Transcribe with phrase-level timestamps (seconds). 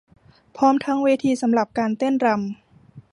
[0.57, 2.39] พร้อมทั้งเวทีสำหรับการเต้นรำ